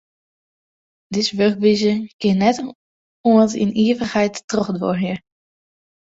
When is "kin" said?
2.19-2.35